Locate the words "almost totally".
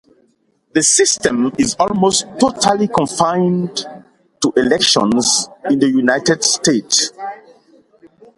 1.75-2.87